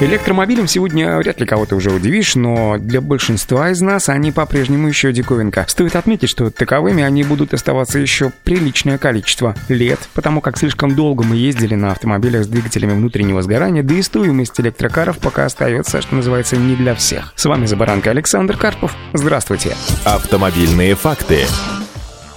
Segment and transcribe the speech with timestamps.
[0.00, 5.12] Электромобилем сегодня вряд ли кого-то уже удивишь, но для большинства из нас они по-прежнему еще
[5.12, 5.64] диковинка.
[5.66, 11.24] Стоит отметить, что таковыми они будут оставаться еще приличное количество лет, потому как слишком долго
[11.24, 16.14] мы ездили на автомобилях с двигателями внутреннего сгорания, да и стоимость электрокаров пока остается, что
[16.14, 17.32] называется, не для всех.
[17.34, 18.94] С вами за баранкой Александр Карпов.
[19.14, 19.74] Здравствуйте.
[20.04, 21.40] Автомобильные факты.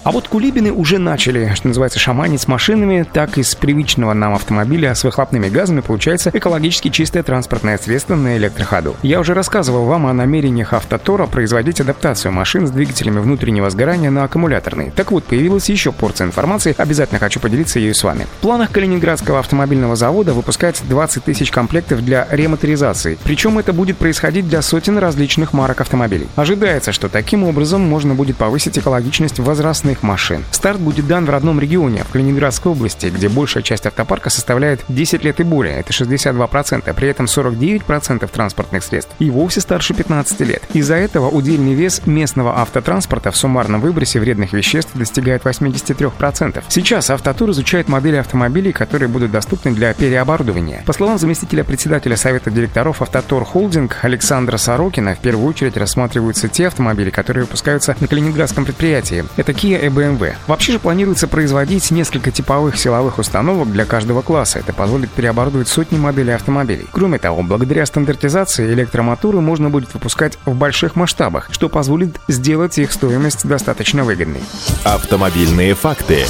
[0.04, 4.96] А вот кулибины уже начали, что называется, шаманить с машинами, так из привычного нам автомобиля
[4.96, 8.96] с выхлопными газами получается экологически чистое транспортное средство на электроходу.
[9.04, 14.24] Я уже рассказывал вам о намерениях Автотора производить адаптацию машин с двигателями внутреннего сгорания на
[14.24, 14.90] аккумуляторные.
[14.90, 18.26] Так вот, появилась еще порция информации, обязательно хочу поделиться ею с вами.
[18.40, 23.20] В планах Калининградского автомобильного завода выпускать 20 тысяч комплектов для ремоторизации.
[23.24, 26.28] Причем это будет происходить для сотен различных марок автомобилей.
[26.36, 30.44] Ожидается, что таким образом можно будет повысить экологичность возрастных запасных машин.
[30.52, 35.24] Старт будет дан в родном регионе, в Калининградской области, где большая часть автопарка составляет 10
[35.24, 40.64] лет и более, это 62%, при этом 49% транспортных средств и вовсе старше 15 лет.
[40.74, 46.64] Из-за этого удельный вес местного автотранспорта в суммарном выбросе вредных веществ достигает 83%.
[46.70, 50.84] Сейчас Автотур изучает модели автомобилей, которые будут доступны для переоборудования.
[50.86, 56.68] По словам заместителя председателя Совета директоров Автотор Холдинг Александра Сорокина, в первую очередь рассматриваются те
[56.68, 59.26] автомобили, которые выпускаются на калининградском предприятии.
[59.38, 60.36] Это Kia и BMW.
[60.48, 64.60] Вообще же планируется производить несколько типовых силовых установок для каждого класса.
[64.60, 66.88] Это позволит переоборудовать сотни моделей автомобилей.
[66.92, 72.92] Кроме того, благодаря стандартизации электромоторы можно будет выпускать в больших масштабах, что позволит сделать их
[72.92, 74.44] стоимость достаточно выгодной.
[74.84, 76.26] Автомобильные факты.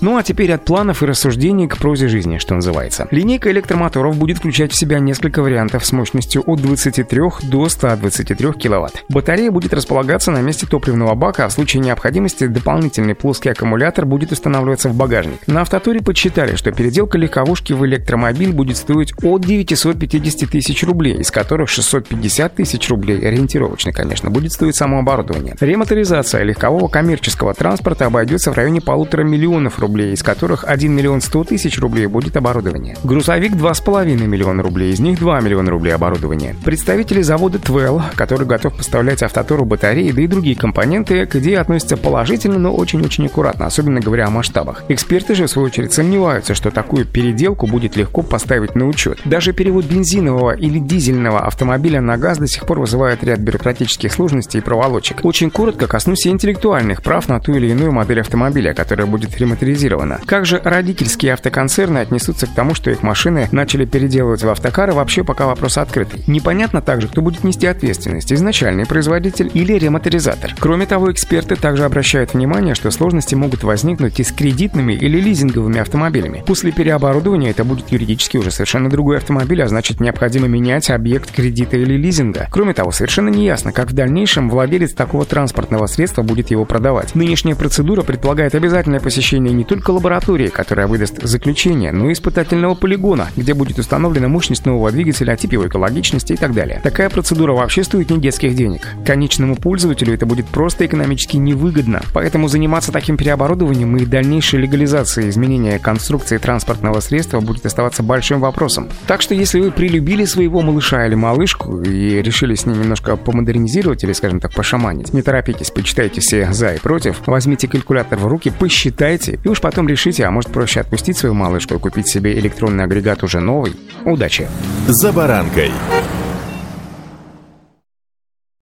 [0.00, 3.06] Ну а теперь от планов и рассуждений к прозе жизни, что называется.
[3.10, 9.04] Линейка электромоторов будет включать в себя несколько вариантов с мощностью от 23 до 123 кВт.
[9.10, 14.32] Батарея будет располагаться на месте топливного бака, а в случае необходимости дополнительный плоский аккумулятор будет
[14.32, 15.46] устанавливаться в багажник.
[15.46, 21.30] На автотуре подсчитали, что переделка легковушки в электромобиль будет стоить от 950 тысяч рублей, из
[21.30, 25.56] которых 650 тысяч рублей, ориентировочно, конечно, будет стоить само оборудование.
[25.60, 31.20] Ремоторизация легкового коммерческого транспорта обойдется в районе полутора миллионов рублей рублей, из которых 1 миллион
[31.20, 32.96] 100 тысяч рублей будет оборудование.
[33.02, 36.54] Грузовик 2,5 миллиона рублей, из них 2 миллиона рублей оборудования.
[36.64, 41.96] Представители завода Twell, который готов поставлять автотору батареи, да и другие компоненты, к идее относятся
[41.96, 44.84] положительно, но очень-очень аккуратно, особенно говоря о масштабах.
[44.88, 49.18] Эксперты же, в свою очередь, сомневаются, что такую переделку будет легко поставить на учет.
[49.24, 54.60] Даже перевод бензинового или дизельного автомобиля на газ до сих пор вызывает ряд бюрократических сложностей
[54.60, 55.24] и проволочек.
[55.24, 60.20] Очень коротко коснусь интеллектуальных прав на ту или иную модель автомобиля, которая будет ремонтироваться автоматизировано.
[60.26, 65.24] Как же родительские автоконцерны отнесутся к тому, что их машины начали переделывать в автокары, вообще
[65.24, 66.22] пока вопрос открытый.
[66.26, 70.54] Непонятно также, кто будет нести ответственность, изначальный производитель или ремоторизатор.
[70.58, 75.80] Кроме того, эксперты также обращают внимание, что сложности могут возникнуть и с кредитными или лизинговыми
[75.80, 76.42] автомобилями.
[76.46, 81.76] После переоборудования это будет юридически уже совершенно другой автомобиль, а значит необходимо менять объект кредита
[81.76, 82.48] или лизинга.
[82.50, 87.14] Кроме того, совершенно неясно, как в дальнейшем владелец такого транспортного средства будет его продавать.
[87.14, 93.28] Нынешняя процедура предполагает обязательное посещение не только лаборатории, которая выдаст заключение, но и испытательного полигона,
[93.36, 96.80] где будет установлена мощность нового двигателя, тип его экологичности и так далее.
[96.82, 98.82] Такая процедура вообще стоит не детских денег.
[99.06, 102.02] Конечному пользователю это будет просто экономически невыгодно.
[102.12, 108.88] Поэтому заниматься таким переоборудованием и дальнейшей легализацией изменения конструкции транспортного средства будет оставаться большим вопросом.
[109.06, 114.02] Так что если вы прилюбили своего малыша или малышку и решили с ним немножко помодернизировать
[114.02, 118.50] или, скажем так, пошаманить, не торопитесь, почитайте все за и против, возьмите калькулятор в руки,
[118.50, 122.32] посчитайте и уж уж потом решите, а может проще отпустить свою малышку и купить себе
[122.38, 123.76] электронный агрегат уже новый.
[124.04, 124.48] Удачи!
[124.88, 125.70] За баранкой.